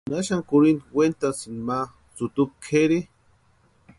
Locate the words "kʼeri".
2.65-2.99